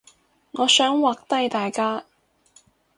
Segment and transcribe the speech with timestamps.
[0.53, 2.05] 我想畫低大家